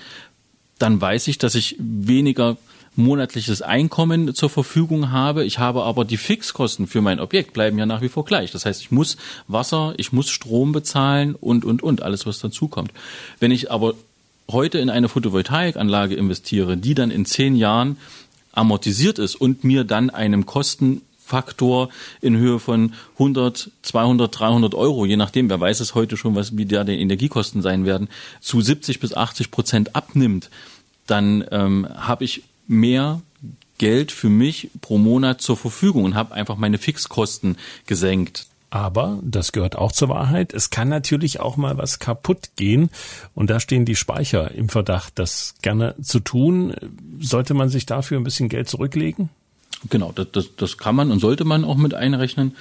dann 0.79 1.01
weiß 1.01 1.29
ich, 1.29 1.39
dass 1.39 1.55
ich 1.55 1.77
weniger 1.79 2.57
monatliches 2.97 3.63
Einkommen 3.63 4.35
zur 4.35 4.51
Verfügung 4.51 5.13
habe. 5.13 5.45
Ich 5.45 5.59
habe 5.59 5.85
aber 5.85 6.05
die 6.05 6.17
Fixkosten 6.17 6.87
für 6.87 7.03
mein 7.03 7.21
Objekt 7.21 7.53
bleiben 7.53 7.79
ja 7.79 7.87
nach 7.87 8.01
wie 8.01 8.09
vor 8.09 8.25
gleich. 8.25 8.51
Das 8.51 8.67
heißt, 8.67 8.81
ich 8.81 8.91
muss 8.91 9.17
Wasser, 9.47 9.95
ich 9.99 10.13
muss 10.13 10.29
Strom 10.29 10.73
bezahlen 10.73 11.35
und, 11.35 11.65
und, 11.65 11.83
und, 11.83 12.03
alles, 12.03 12.27
was 12.27 12.39
dazukommt. 12.39 12.93
Wenn 13.41 13.51
ich 13.51 13.71
aber 13.71 13.95
heute 14.51 14.79
in 14.79 14.91
eine 14.91 15.09
Photovoltaikanlage 15.09 16.15
investiere, 16.15 16.77
die 16.77 16.95
dann 16.95 17.11
in 17.11 17.25
zehn 17.25 17.57
Jahren 17.57 17.99
amortisiert 18.53 19.19
ist 19.19 19.37
und 19.37 19.65
mir 19.65 19.85
dann 19.85 20.11
einem 20.11 20.45
Kosten 20.45 21.03
Faktor 21.33 21.89
in 22.21 22.37
Höhe 22.37 22.59
von 22.59 22.93
100, 23.15 23.71
200, 23.81 24.39
300 24.39 24.75
Euro, 24.75 25.07
je 25.07 25.17
nachdem, 25.17 25.49
wer 25.49 25.59
weiß 25.59 25.81
es 25.81 25.95
heute 25.95 26.19
schon, 26.19 26.35
was 26.35 26.59
wie 26.59 26.67
da 26.67 26.85
die 26.85 27.01
Energiekosten 27.01 27.63
sein 27.63 27.87
werden, 27.87 28.09
zu 28.43 28.61
70 28.61 29.01
bis 29.01 29.15
80 29.15 29.51
Prozent 29.51 29.97
abnimmt, 29.97 30.51
dann 31.07 31.43
ähm, 31.51 31.89
habe 31.95 32.25
ich 32.25 32.43
mehr 32.67 33.23
Geld 33.79 34.13
für 34.13 34.29
mich 34.29 34.69
pro 34.83 34.99
Monat 34.99 35.41
zur 35.41 35.57
Verfügung 35.57 36.05
und 36.05 36.15
habe 36.15 36.35
einfach 36.35 36.57
meine 36.57 36.77
Fixkosten 36.77 37.57
gesenkt. 37.87 38.47
Aber, 38.69 39.19
das 39.23 39.53
gehört 39.53 39.77
auch 39.77 39.93
zur 39.93 40.11
Wahrheit, 40.11 40.53
es 40.53 40.69
kann 40.69 40.91
natürlich 40.91 41.41
auch 41.41 41.57
mal 41.57 41.79
was 41.79 41.99
kaputt 41.99 42.51
gehen. 42.57 42.91
Und 43.35 43.49
da 43.49 43.59
stehen 43.59 43.87
die 43.87 43.97
Speicher 43.97 44.51
im 44.51 44.69
Verdacht, 44.69 45.19
das 45.19 45.55
gerne 45.63 45.95
zu 46.03 46.21
tun. 46.21 46.75
Sollte 47.21 47.55
man 47.55 47.71
sich 47.71 47.87
dafür 47.87 48.19
ein 48.19 48.25
bisschen 48.25 48.51
Geld 48.51 48.69
zurücklegen? 48.69 49.31
Genau, 49.91 50.13
das, 50.13 50.29
das, 50.33 50.57
das 50.57 50.79
kann 50.79 50.95
man 50.95 51.11
und 51.11 51.19
sollte 51.19 51.45
man 51.45 51.65
auch 51.65 51.77
mit 51.77 51.95
einrechnen. 51.95 52.57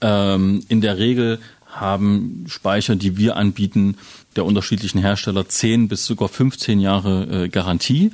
Ähm, 0.00 0.62
in 0.68 0.80
der 0.80 0.98
Regel 0.98 1.38
haben 1.66 2.44
Speicher, 2.48 2.96
die 2.96 3.16
wir 3.16 3.36
anbieten, 3.36 3.96
der 4.34 4.44
unterschiedlichen 4.44 5.00
Hersteller 5.00 5.48
10 5.48 5.88
bis 5.88 6.06
sogar 6.06 6.28
15 6.28 6.80
Jahre 6.80 7.44
äh, 7.44 7.48
Garantie. 7.48 8.12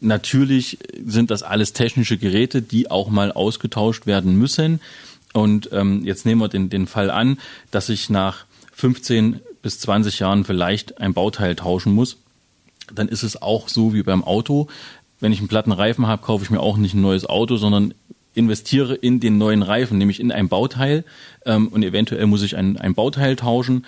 Natürlich 0.00 0.78
sind 1.04 1.30
das 1.30 1.42
alles 1.42 1.72
technische 1.72 2.18
Geräte, 2.18 2.62
die 2.62 2.90
auch 2.90 3.08
mal 3.08 3.32
ausgetauscht 3.32 4.06
werden 4.06 4.36
müssen. 4.36 4.80
Und 5.32 5.70
ähm, 5.72 6.04
jetzt 6.04 6.26
nehmen 6.26 6.40
wir 6.40 6.48
den, 6.48 6.68
den 6.70 6.86
Fall 6.86 7.10
an, 7.10 7.38
dass 7.70 7.88
ich 7.88 8.10
nach 8.10 8.44
15 8.72 9.40
bis 9.62 9.80
20 9.80 10.18
Jahren 10.18 10.44
vielleicht 10.44 10.98
ein 10.98 11.14
Bauteil 11.14 11.56
tauschen 11.56 11.92
muss. 11.92 12.18
Dann 12.94 13.08
ist 13.08 13.22
es 13.22 13.40
auch 13.42 13.68
so 13.68 13.94
wie 13.94 14.02
beim 14.02 14.22
Auto. 14.22 14.68
Wenn 15.20 15.32
ich 15.32 15.38
einen 15.38 15.48
platten 15.48 15.72
Reifen 15.72 16.06
habe, 16.06 16.22
kaufe 16.22 16.44
ich 16.44 16.50
mir 16.50 16.60
auch 16.60 16.76
nicht 16.76 16.94
ein 16.94 17.00
neues 17.00 17.26
Auto, 17.26 17.56
sondern 17.56 17.94
investiere 18.34 18.94
in 18.94 19.18
den 19.18 19.38
neuen 19.38 19.62
Reifen, 19.62 19.98
nämlich 19.98 20.20
in 20.20 20.30
ein 20.30 20.48
Bauteil. 20.48 21.04
Ähm, 21.44 21.68
und 21.68 21.82
eventuell 21.82 22.26
muss 22.26 22.42
ich 22.42 22.56
ein, 22.56 22.76
ein 22.76 22.94
Bauteil 22.94 23.34
tauschen. 23.34 23.86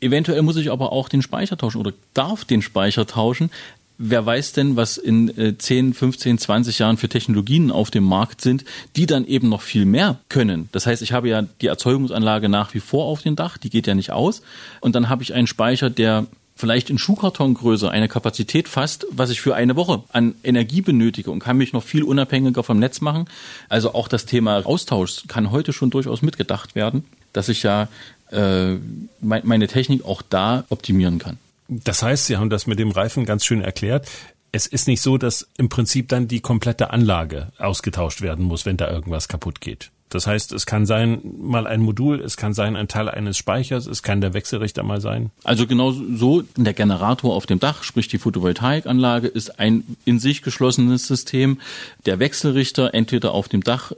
Eventuell 0.00 0.42
muss 0.42 0.56
ich 0.56 0.70
aber 0.70 0.92
auch 0.92 1.08
den 1.08 1.22
Speicher 1.22 1.56
tauschen 1.56 1.78
oder 1.78 1.92
darf 2.12 2.44
den 2.44 2.62
Speicher 2.62 3.06
tauschen. 3.06 3.50
Wer 3.98 4.26
weiß 4.26 4.52
denn, 4.52 4.76
was 4.76 4.98
in 4.98 5.36
äh, 5.38 5.56
10, 5.56 5.94
15, 5.94 6.36
20 6.36 6.78
Jahren 6.80 6.96
für 6.98 7.08
Technologien 7.08 7.70
auf 7.70 7.90
dem 7.90 8.04
Markt 8.04 8.42
sind, 8.42 8.64
die 8.94 9.06
dann 9.06 9.26
eben 9.26 9.48
noch 9.48 9.62
viel 9.62 9.86
mehr 9.86 10.18
können. 10.28 10.68
Das 10.72 10.86
heißt, 10.86 11.00
ich 11.00 11.12
habe 11.12 11.28
ja 11.28 11.42
die 11.62 11.68
Erzeugungsanlage 11.68 12.50
nach 12.50 12.74
wie 12.74 12.80
vor 12.80 13.06
auf 13.06 13.22
dem 13.22 13.36
Dach, 13.36 13.56
die 13.56 13.70
geht 13.70 13.86
ja 13.86 13.94
nicht 13.94 14.10
aus. 14.10 14.42
Und 14.80 14.94
dann 14.96 15.08
habe 15.08 15.22
ich 15.22 15.32
einen 15.32 15.46
Speicher, 15.46 15.88
der 15.88 16.26
vielleicht 16.56 16.90
in 16.90 16.98
Schuhkartongröße 16.98 17.90
eine 17.90 18.08
Kapazität 18.08 18.66
fasst, 18.66 19.06
was 19.10 19.30
ich 19.30 19.40
für 19.40 19.54
eine 19.54 19.76
Woche 19.76 20.02
an 20.10 20.34
Energie 20.42 20.80
benötige 20.80 21.30
und 21.30 21.38
kann 21.38 21.58
mich 21.58 21.72
noch 21.72 21.82
viel 21.82 22.02
unabhängiger 22.02 22.62
vom 22.62 22.78
Netz 22.78 23.00
machen. 23.00 23.26
Also 23.68 23.94
auch 23.94 24.08
das 24.08 24.26
Thema 24.26 24.64
Austausch 24.66 25.24
kann 25.28 25.50
heute 25.50 25.72
schon 25.72 25.90
durchaus 25.90 26.22
mitgedacht 26.22 26.74
werden, 26.74 27.04
dass 27.32 27.48
ich 27.48 27.62
ja 27.62 27.88
äh, 28.32 28.74
meine 29.20 29.68
Technik 29.68 30.04
auch 30.04 30.22
da 30.22 30.64
optimieren 30.70 31.18
kann. 31.18 31.38
Das 31.68 32.02
heißt, 32.02 32.26
Sie 32.26 32.36
haben 32.36 32.50
das 32.50 32.66
mit 32.66 32.78
dem 32.78 32.90
Reifen 32.90 33.26
ganz 33.26 33.44
schön 33.44 33.60
erklärt. 33.60 34.08
Es 34.52 34.66
ist 34.66 34.86
nicht 34.86 35.02
so, 35.02 35.18
dass 35.18 35.48
im 35.58 35.68
Prinzip 35.68 36.08
dann 36.08 36.28
die 36.28 36.40
komplette 36.40 36.90
Anlage 36.90 37.52
ausgetauscht 37.58 38.22
werden 38.22 38.44
muss, 38.44 38.64
wenn 38.64 38.76
da 38.76 38.90
irgendwas 38.90 39.28
kaputt 39.28 39.60
geht. 39.60 39.90
Das 40.08 40.26
heißt, 40.26 40.52
es 40.52 40.66
kann 40.66 40.86
sein 40.86 41.20
mal 41.38 41.66
ein 41.66 41.80
Modul, 41.80 42.20
es 42.20 42.36
kann 42.36 42.54
sein 42.54 42.76
ein 42.76 42.86
Teil 42.86 43.08
eines 43.08 43.36
Speichers, 43.36 43.86
es 43.86 44.02
kann 44.02 44.20
der 44.20 44.34
Wechselrichter 44.34 44.84
mal 44.84 45.00
sein. 45.00 45.30
Also 45.42 45.66
genau 45.66 45.90
so, 45.90 46.42
der 46.56 46.74
Generator 46.74 47.34
auf 47.34 47.46
dem 47.46 47.58
Dach, 47.58 47.82
sprich 47.82 48.06
die 48.06 48.18
Photovoltaikanlage, 48.18 49.26
ist 49.26 49.58
ein 49.58 49.84
in 50.04 50.20
sich 50.20 50.42
geschlossenes 50.42 51.06
System. 51.06 51.58
Der 52.06 52.20
Wechselrichter 52.20 52.94
entweder 52.94 53.32
auf 53.32 53.48
dem 53.48 53.64
Dach 53.64 53.92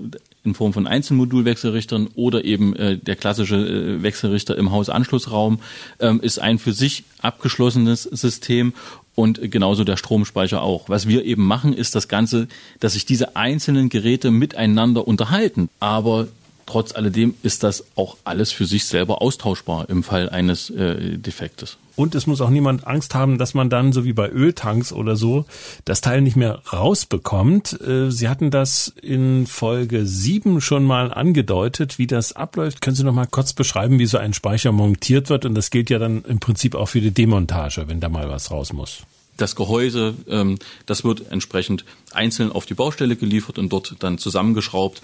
in 0.44 0.54
Form 0.54 0.72
von 0.72 0.86
Einzelmodulwechselrichtern 0.86 2.08
oder 2.14 2.44
eben 2.44 2.74
äh, 2.76 2.96
der 2.96 3.16
klassische 3.16 3.56
äh, 3.56 4.02
Wechselrichter 4.02 4.56
im 4.56 4.70
Hausanschlussraum 4.70 5.60
ähm, 6.00 6.20
ist 6.20 6.38
ein 6.38 6.58
für 6.58 6.72
sich 6.72 7.04
abgeschlossenes 7.20 8.04
System 8.04 8.72
und 9.18 9.50
genauso 9.50 9.82
der 9.82 9.96
Stromspeicher 9.96 10.62
auch. 10.62 10.88
Was 10.88 11.08
wir 11.08 11.24
eben 11.24 11.44
machen, 11.44 11.72
ist 11.72 11.96
das 11.96 12.06
Ganze, 12.06 12.46
dass 12.78 12.92
sich 12.92 13.04
diese 13.04 13.34
einzelnen 13.34 13.88
Geräte 13.88 14.30
miteinander 14.30 15.08
unterhalten. 15.08 15.70
Aber 15.80 16.28
trotz 16.68 16.94
alledem 16.94 17.34
ist 17.42 17.62
das 17.62 17.84
auch 17.96 18.16
alles 18.24 18.52
für 18.52 18.66
sich 18.66 18.84
selber 18.84 19.22
austauschbar 19.22 19.88
im 19.88 20.02
Fall 20.02 20.28
eines 20.28 20.68
äh, 20.70 21.16
Defektes. 21.16 21.78
Und 21.96 22.14
es 22.14 22.26
muss 22.26 22.40
auch 22.40 22.50
niemand 22.50 22.86
Angst 22.86 23.14
haben, 23.14 23.38
dass 23.38 23.54
man 23.54 23.70
dann, 23.70 23.92
so 23.92 24.04
wie 24.04 24.12
bei 24.12 24.28
Öltanks 24.28 24.92
oder 24.92 25.16
so, 25.16 25.46
das 25.84 26.00
Teil 26.00 26.20
nicht 26.20 26.36
mehr 26.36 26.60
rausbekommt. 26.72 27.80
Äh, 27.80 28.10
Sie 28.10 28.28
hatten 28.28 28.50
das 28.50 28.92
in 29.00 29.46
Folge 29.46 30.06
7 30.06 30.60
schon 30.60 30.84
mal 30.84 31.12
angedeutet, 31.12 31.98
wie 31.98 32.06
das 32.06 32.34
abläuft. 32.34 32.82
Können 32.82 32.96
Sie 32.96 33.02
noch 33.02 33.14
mal 33.14 33.26
kurz 33.26 33.54
beschreiben, 33.54 33.98
wie 33.98 34.06
so 34.06 34.18
ein 34.18 34.34
Speicher 34.34 34.70
montiert 34.70 35.30
wird? 35.30 35.46
Und 35.46 35.54
das 35.54 35.70
gilt 35.70 35.88
ja 35.90 35.98
dann 35.98 36.22
im 36.24 36.38
Prinzip 36.38 36.74
auch 36.74 36.86
für 36.86 37.00
die 37.00 37.10
Demontage, 37.10 37.88
wenn 37.88 37.98
da 37.98 38.08
mal 38.08 38.28
was 38.28 38.50
raus 38.50 38.72
muss 38.72 39.02
das 39.36 39.54
Gehäuse, 39.54 40.14
ähm, 40.28 40.58
das 40.86 41.04
wird 41.04 41.30
entsprechend 41.30 41.84
einzeln 42.12 42.50
auf 42.50 42.66
die 42.66 42.74
Baustelle 42.74 43.14
geliefert 43.14 43.56
und 43.56 43.72
dort 43.72 43.94
dann 44.00 44.18
zusammengeschraubt. 44.18 45.00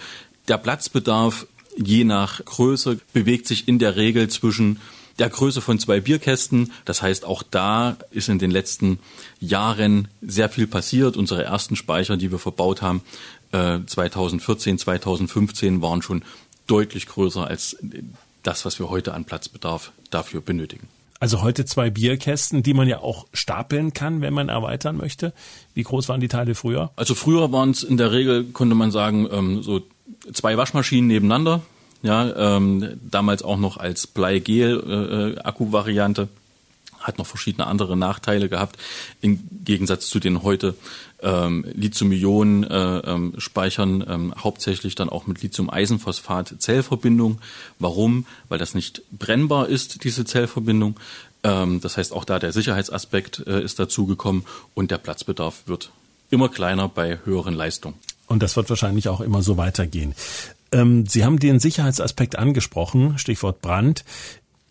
Der 0.49 0.57
Platzbedarf 0.57 1.47
je 1.77 2.03
nach 2.03 2.43
Größe 2.43 2.99
bewegt 3.13 3.47
sich 3.47 3.67
in 3.67 3.79
der 3.79 3.95
Regel 3.95 4.29
zwischen 4.29 4.79
der 5.19 5.29
Größe 5.29 5.61
von 5.61 5.79
zwei 5.79 6.01
Bierkästen. 6.01 6.71
Das 6.83 7.01
heißt, 7.01 7.25
auch 7.25 7.43
da 7.43 7.97
ist 8.11 8.29
in 8.29 8.39
den 8.39 8.51
letzten 8.51 8.99
Jahren 9.39 10.07
sehr 10.21 10.49
viel 10.49 10.67
passiert. 10.67 11.17
Unsere 11.17 11.43
ersten 11.43 11.75
Speicher, 11.75 12.17
die 12.17 12.31
wir 12.31 12.39
verbaut 12.39 12.81
haben, 12.81 13.01
2014, 13.51 14.75
äh, 14.75 14.77
2015 14.77 15.81
waren 15.81 16.01
schon 16.01 16.23
deutlich 16.67 17.05
größer 17.05 17.47
als 17.47 17.77
das, 18.43 18.65
was 18.65 18.79
wir 18.79 18.89
heute 18.89 19.13
an 19.13 19.25
Platzbedarf 19.25 19.91
dafür 20.09 20.41
benötigen. 20.41 20.87
Also 21.19 21.41
heute 21.41 21.63
zwei 21.63 21.89
Bierkästen, 21.89 22.61
die 22.61 22.73
man 22.73 22.89
ja 22.89 22.99
auch 22.99 23.25
stapeln 23.33 23.93
kann, 23.93 24.21
wenn 24.21 24.33
man 24.33 24.49
erweitern 24.49 24.97
möchte. 24.97 25.33
Wie 25.73 25.83
groß 25.83 26.09
waren 26.09 26.19
die 26.19 26.27
Teile 26.27 26.55
früher? 26.55 26.91
Also 26.97 27.15
früher 27.15 27.51
waren 27.53 27.71
es 27.71 27.83
in 27.83 27.95
der 27.95 28.11
Regel, 28.11 28.43
konnte 28.45 28.75
man 28.75 28.91
sagen, 28.91 29.27
ähm, 29.31 29.63
so 29.63 29.81
zwei 30.33 30.57
Waschmaschinen 30.57 31.07
nebeneinander, 31.07 31.61
ja, 32.01 32.57
ähm, 32.57 32.99
damals 33.09 33.43
auch 33.43 33.57
noch 33.57 33.77
als 33.77 34.07
Bleigel-Akku-Variante. 34.07 36.23
Äh, 36.23 36.27
hat 37.05 37.17
noch 37.19 37.27
verschiedene 37.27 37.67
andere 37.67 37.95
Nachteile 37.95 38.49
gehabt, 38.49 38.77
im 39.21 39.39
Gegensatz 39.63 40.07
zu 40.07 40.19
den 40.19 40.41
heute 40.43 40.75
ähm, 41.21 41.63
Lithium-Ionen-Speichern, 41.73 44.01
äh, 44.01 44.13
ähm, 44.13 44.33
hauptsächlich 44.37 44.95
dann 44.95 45.07
auch 45.09 45.27
mit 45.27 45.43
Lithium-Eisenphosphat-Zellverbindung. 45.43 47.39
Warum? 47.79 48.25
Weil 48.49 48.59
das 48.59 48.73
nicht 48.73 49.01
brennbar 49.11 49.67
ist, 49.67 50.03
diese 50.03 50.25
Zellverbindung. 50.25 50.99
Ähm, 51.43 51.79
das 51.81 51.97
heißt, 51.97 52.11
auch 52.11 52.25
da 52.25 52.39
der 52.39 52.51
Sicherheitsaspekt 52.51 53.43
äh, 53.45 53.63
ist 53.63 53.77
dazugekommen 53.79 54.43
und 54.73 54.89
der 54.91 54.97
Platzbedarf 54.97 55.67
wird 55.67 55.91
immer 56.31 56.49
kleiner 56.49 56.89
bei 56.89 57.19
höheren 57.23 57.53
Leistungen. 57.53 57.95
Und 58.27 58.41
das 58.41 58.55
wird 58.55 58.69
wahrscheinlich 58.69 59.09
auch 59.09 59.21
immer 59.21 59.41
so 59.41 59.57
weitergehen. 59.57 60.15
Ähm, 60.71 61.05
Sie 61.05 61.23
haben 61.23 61.39
den 61.39 61.59
Sicherheitsaspekt 61.59 62.37
angesprochen, 62.37 63.17
Stichwort 63.17 63.61
Brand. 63.61 64.03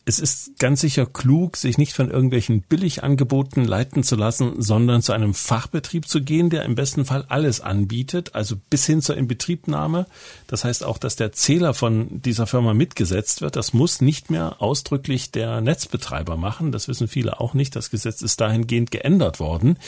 Es 0.07 0.19
ist 0.19 0.59
ganz 0.59 0.83
sicher 0.83 1.07
klug, 1.07 1.57
sich 1.57 1.79
nicht 1.79 1.95
von 1.95 2.11
irgendwelchen 2.11 2.61
Billigangeboten 2.61 3.65
leiten 3.65 4.03
zu 4.03 4.17
lassen, 4.17 4.61
sondern 4.61 5.01
zu 5.01 5.15
einem 5.15 5.33
Fachbetrieb 5.33 6.07
zu 6.07 6.21
gehen, 6.21 6.51
der 6.51 6.65
im 6.65 6.75
besten 6.75 7.07
Fall 7.07 7.25
alles 7.31 7.63
anbietet, 7.63 8.35
also 8.35 8.57
bis 8.69 8.85
hin 8.85 9.01
zur 9.01 9.17
Inbetriebnahme. 9.17 10.05
Das 10.47 10.63
heißt 10.63 10.85
auch, 10.85 10.99
dass 10.99 11.17
der 11.17 11.33
Zähler 11.33 11.73
von 11.73 12.21
dieser 12.21 12.47
Firma 12.47 12.75
mitgesetzt 12.75 13.41
wird. 13.41 13.57
Das 13.57 13.73
muss 13.73 14.03
nicht 14.03 14.31
mehr 14.31 14.61
ausdrücklich 14.61 15.31
der 15.31 15.63
Netzbetreiber 15.63 16.37
machen. 16.37 16.71
Das 16.71 16.87
wissen 16.87 17.09
viele 17.09 17.41
auch 17.41 17.55
nicht. 17.55 17.75
Das 17.75 17.89
Gesetz 17.89 18.21
ist 18.21 18.43
dahingehend 18.43 18.91
geändert 18.91 19.41
worden. 19.41 19.79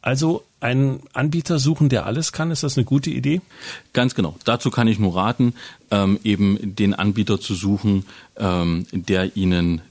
Also 0.00 0.44
einen 0.60 1.02
Anbieter 1.12 1.58
suchen, 1.58 1.88
der 1.88 2.06
alles 2.06 2.32
kann, 2.32 2.50
ist 2.50 2.62
das 2.62 2.76
eine 2.76 2.84
gute 2.84 3.10
Idee? 3.10 3.40
Ganz 3.92 4.14
genau. 4.14 4.36
Dazu 4.44 4.70
kann 4.70 4.88
ich 4.88 4.98
nur 4.98 5.16
raten, 5.16 5.54
ähm, 5.90 6.18
eben 6.24 6.58
den 6.76 6.94
Anbieter 6.94 7.40
zu 7.40 7.54
suchen, 7.54 8.06
ähm, 8.36 8.86
der 8.92 9.36
Ihnen 9.36 9.82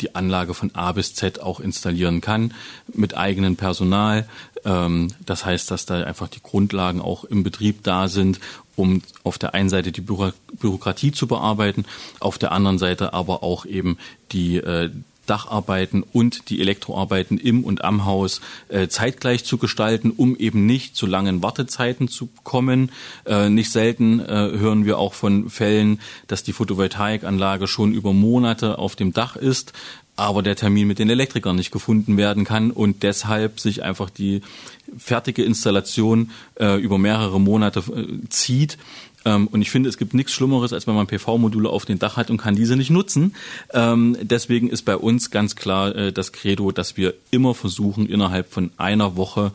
die 0.00 0.14
Anlage 0.14 0.54
von 0.54 0.74
A 0.74 0.92
bis 0.92 1.14
Z 1.14 1.40
auch 1.40 1.60
installieren 1.60 2.20
kann 2.20 2.54
mit 2.92 3.16
eigenem 3.16 3.56
Personal. 3.56 4.28
Ähm, 4.64 5.08
das 5.24 5.44
heißt, 5.44 5.70
dass 5.70 5.86
da 5.86 6.02
einfach 6.02 6.28
die 6.28 6.42
Grundlagen 6.42 7.00
auch 7.00 7.24
im 7.24 7.42
Betrieb 7.42 7.82
da 7.84 8.08
sind, 8.08 8.40
um 8.76 9.02
auf 9.22 9.38
der 9.38 9.54
einen 9.54 9.68
Seite 9.68 9.92
die 9.92 10.00
Bürokratie 10.00 11.12
zu 11.12 11.26
bearbeiten, 11.26 11.84
auf 12.20 12.38
der 12.38 12.52
anderen 12.52 12.78
Seite 12.78 13.12
aber 13.12 13.42
auch 13.42 13.64
eben 13.64 13.98
die 14.32 14.56
äh, 14.56 14.90
Dacharbeiten 15.26 16.02
und 16.12 16.50
die 16.50 16.60
Elektroarbeiten 16.60 17.38
im 17.38 17.64
und 17.64 17.84
am 17.84 18.04
Haus 18.04 18.40
äh, 18.68 18.88
zeitgleich 18.88 19.44
zu 19.44 19.58
gestalten, 19.58 20.10
um 20.10 20.36
eben 20.36 20.66
nicht 20.66 20.96
zu 20.96 21.06
langen 21.06 21.42
Wartezeiten 21.42 22.08
zu 22.08 22.28
kommen. 22.44 22.90
Äh, 23.24 23.48
nicht 23.48 23.70
selten 23.70 24.20
äh, 24.20 24.26
hören 24.26 24.84
wir 24.84 24.98
auch 24.98 25.14
von 25.14 25.50
Fällen, 25.50 26.00
dass 26.26 26.42
die 26.42 26.52
Photovoltaikanlage 26.52 27.66
schon 27.66 27.92
über 27.92 28.12
Monate 28.12 28.78
auf 28.78 28.96
dem 28.96 29.12
Dach 29.12 29.36
ist, 29.36 29.72
aber 30.16 30.42
der 30.42 30.56
Termin 30.56 30.88
mit 30.88 30.98
den 30.98 31.08
Elektrikern 31.08 31.56
nicht 31.56 31.70
gefunden 31.70 32.16
werden 32.16 32.44
kann 32.44 32.70
und 32.70 33.02
deshalb 33.02 33.60
sich 33.60 33.82
einfach 33.82 34.10
die 34.10 34.42
fertige 34.98 35.42
Installation 35.42 36.30
äh, 36.60 36.78
über 36.80 36.98
mehrere 36.98 37.40
Monate 37.40 37.80
äh, 37.80 38.28
zieht 38.28 38.76
und 39.24 39.62
ich 39.62 39.70
finde, 39.70 39.88
es 39.88 39.98
gibt 39.98 40.14
nichts 40.14 40.32
Schlimmeres, 40.32 40.72
als 40.72 40.86
wenn 40.86 40.94
man 40.94 41.06
PV-Module 41.06 41.68
auf 41.68 41.84
dem 41.84 41.98
Dach 41.98 42.16
hat 42.16 42.30
und 42.30 42.38
kann 42.38 42.56
diese 42.56 42.76
nicht 42.76 42.90
nutzen. 42.90 43.34
Ähm, 43.72 44.16
deswegen 44.20 44.68
ist 44.68 44.82
bei 44.82 44.96
uns 44.96 45.30
ganz 45.30 45.56
klar 45.56 45.94
äh, 45.94 46.12
das 46.12 46.32
Credo, 46.32 46.72
dass 46.72 46.96
wir 46.96 47.14
immer 47.30 47.54
versuchen, 47.54 48.06
innerhalb 48.06 48.52
von 48.52 48.70
einer 48.78 49.16
Woche 49.16 49.52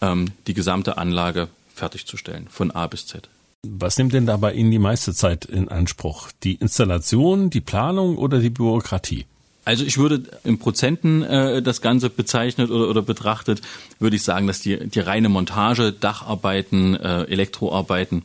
ähm, 0.00 0.32
die 0.46 0.54
gesamte 0.54 0.98
Anlage 0.98 1.48
fertigzustellen, 1.74 2.48
von 2.50 2.70
A 2.70 2.86
bis 2.86 3.06
Z. 3.06 3.28
Was 3.62 3.98
nimmt 3.98 4.12
denn 4.12 4.26
da 4.26 4.36
bei 4.36 4.52
Ihnen 4.52 4.70
die 4.70 4.78
meiste 4.78 5.12
Zeit 5.12 5.44
in 5.44 5.68
Anspruch? 5.68 6.30
Die 6.44 6.54
Installation, 6.54 7.50
die 7.50 7.60
Planung 7.60 8.16
oder 8.16 8.38
die 8.38 8.50
Bürokratie? 8.50 9.26
Also 9.64 9.84
ich 9.84 9.98
würde 9.98 10.22
in 10.44 10.58
Prozenten 10.58 11.22
äh, 11.22 11.60
das 11.60 11.80
Ganze 11.80 12.08
bezeichnet 12.08 12.70
oder, 12.70 12.88
oder 12.88 13.02
betrachtet, 13.02 13.62
würde 13.98 14.14
ich 14.14 14.22
sagen, 14.22 14.46
dass 14.46 14.60
die, 14.60 14.88
die 14.88 15.00
reine 15.00 15.28
Montage, 15.28 15.92
Dacharbeiten, 15.92 16.94
äh, 16.94 17.24
Elektroarbeiten 17.24 18.22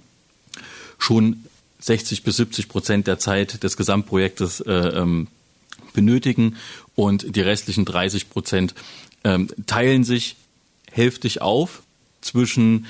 schon 1.01 1.45
60 1.79 2.23
bis 2.23 2.37
70 2.37 2.69
Prozent 2.69 3.07
der 3.07 3.19
Zeit 3.19 3.63
des 3.63 3.75
Gesamtprojektes 3.75 4.61
äh, 4.61 4.71
ähm, 4.71 5.27
benötigen 5.93 6.57
und 6.95 7.35
die 7.35 7.41
restlichen 7.41 7.85
30 7.85 8.29
Prozent 8.29 8.75
ähm, 9.23 9.49
teilen 9.65 10.03
sich 10.03 10.35
hälftig 10.91 11.41
auf. 11.41 11.83
zwischen 12.21 12.85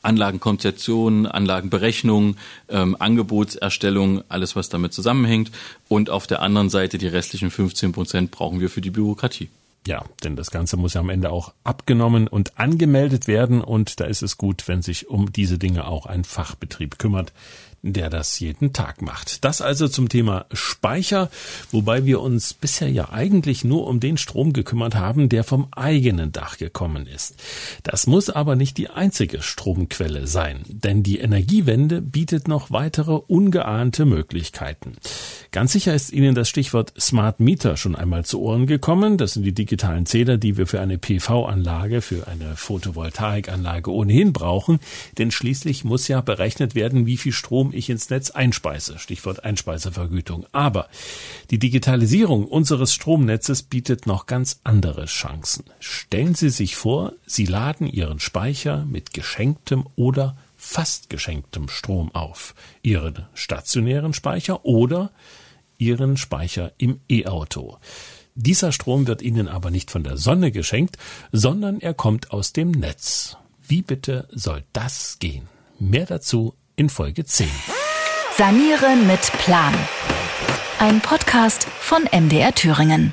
Anlagenkonzeption, 0.00 1.26
Anlagenberechnung, 1.26 2.36
ähm, 2.70 2.96
Angebotserstellung, 2.98 4.22
alles 4.30 4.56
was 4.56 4.70
damit 4.70 4.94
zusammenhängt. 4.94 5.50
Und 5.88 6.08
auf 6.08 6.26
der 6.26 6.40
anderen 6.40 6.70
Seite 6.70 6.96
die 6.96 7.06
restlichen 7.06 7.50
15 7.50 7.92
Prozent 7.92 8.30
brauchen 8.30 8.60
wir 8.60 8.70
für 8.70 8.80
die 8.80 8.90
Bürokratie. 8.90 9.50
Ja, 9.86 10.04
denn 10.22 10.34
das 10.34 10.50
Ganze 10.50 10.78
muss 10.78 10.94
ja 10.94 11.00
am 11.00 11.10
Ende 11.10 11.30
auch 11.30 11.52
abgenommen 11.62 12.26
und 12.26 12.58
angemeldet 12.58 13.26
werden. 13.26 13.60
Und 13.60 14.00
da 14.00 14.04
ist 14.04 14.22
es 14.22 14.38
gut, 14.38 14.66
wenn 14.66 14.80
sich 14.80 15.08
um 15.08 15.30
diese 15.30 15.58
Dinge 15.58 15.86
auch 15.86 16.06
ein 16.06 16.24
Fachbetrieb 16.24 16.98
kümmert, 16.98 17.32
der 17.84 18.08
das 18.08 18.40
jeden 18.40 18.72
Tag 18.72 19.02
macht. 19.02 19.44
Das 19.44 19.60
also 19.60 19.88
zum 19.88 20.08
Thema 20.08 20.46
Speicher, 20.52 21.30
wobei 21.70 22.06
wir 22.06 22.20
uns 22.20 22.54
bisher 22.54 22.90
ja 22.90 23.10
eigentlich 23.10 23.62
nur 23.62 23.86
um 23.86 24.00
den 24.00 24.16
Strom 24.16 24.54
gekümmert 24.54 24.94
haben, 24.94 25.28
der 25.28 25.44
vom 25.44 25.68
eigenen 25.72 26.32
Dach 26.32 26.56
gekommen 26.56 27.06
ist. 27.06 27.36
Das 27.82 28.06
muss 28.06 28.30
aber 28.30 28.56
nicht 28.56 28.78
die 28.78 28.88
einzige 28.88 29.42
Stromquelle 29.42 30.26
sein, 30.26 30.62
denn 30.66 31.02
die 31.02 31.18
Energiewende 31.18 32.00
bietet 32.00 32.48
noch 32.48 32.70
weitere 32.70 33.12
ungeahnte 33.12 34.06
Möglichkeiten. 34.06 34.96
Ganz 35.50 35.72
sicher 35.72 35.94
ist 35.94 36.12
Ihnen 36.12 36.34
das 36.34 36.48
Stichwort 36.48 36.94
Smart 36.98 37.38
Meter 37.38 37.76
schon 37.76 37.94
einmal 37.94 38.24
zu 38.24 38.40
Ohren 38.40 38.66
gekommen. 38.66 39.18
Das 39.18 39.34
sind 39.34 39.44
die 39.44 39.52
digitalen 39.52 40.06
Zähler, 40.06 40.38
die 40.38 40.56
wir 40.56 40.66
für 40.66 40.80
eine 40.80 40.98
PV-Anlage, 40.98 42.00
für 42.00 42.26
eine 42.28 42.56
Photovoltaikanlage 42.56 43.92
ohnehin 43.92 44.32
brauchen, 44.32 44.80
denn 45.18 45.30
schließlich 45.30 45.84
muss 45.84 46.08
ja 46.08 46.22
berechnet 46.22 46.74
werden, 46.74 47.06
wie 47.06 47.18
viel 47.18 47.32
Strom 47.32 47.73
ich 47.74 47.90
ins 47.90 48.10
Netz 48.10 48.30
einspeise. 48.30 48.98
Stichwort 48.98 49.44
Einspeisevergütung. 49.44 50.46
Aber 50.52 50.88
die 51.50 51.58
Digitalisierung 51.58 52.46
unseres 52.46 52.94
Stromnetzes 52.94 53.62
bietet 53.62 54.06
noch 54.06 54.26
ganz 54.26 54.60
andere 54.64 55.04
Chancen. 55.06 55.64
Stellen 55.80 56.34
Sie 56.34 56.50
sich 56.50 56.76
vor, 56.76 57.12
Sie 57.26 57.46
laden 57.46 57.86
Ihren 57.86 58.20
Speicher 58.20 58.84
mit 58.84 59.12
geschenktem 59.12 59.86
oder 59.96 60.36
fast 60.56 61.10
geschenktem 61.10 61.68
Strom 61.68 62.14
auf. 62.14 62.54
Ihren 62.82 63.26
stationären 63.34 64.14
Speicher 64.14 64.64
oder 64.64 65.10
Ihren 65.78 66.16
Speicher 66.16 66.72
im 66.78 67.00
E-Auto. 67.08 67.78
Dieser 68.34 68.72
Strom 68.72 69.06
wird 69.06 69.22
Ihnen 69.22 69.46
aber 69.46 69.70
nicht 69.70 69.90
von 69.90 70.02
der 70.02 70.16
Sonne 70.16 70.50
geschenkt, 70.50 70.96
sondern 71.30 71.80
er 71.80 71.94
kommt 71.94 72.30
aus 72.30 72.52
dem 72.52 72.70
Netz. 72.70 73.36
Wie 73.66 73.82
bitte 73.82 74.26
soll 74.30 74.64
das 74.72 75.18
gehen? 75.20 75.48
Mehr 75.78 76.06
dazu 76.06 76.54
in 76.76 76.88
Folge 76.88 77.24
10. 77.24 77.48
Sanieren 78.36 79.06
mit 79.06 79.20
Plan. 79.44 79.74
Ein 80.78 81.00
Podcast 81.00 81.66
von 81.80 82.04
MDR 82.12 82.54
Thüringen. 82.54 83.12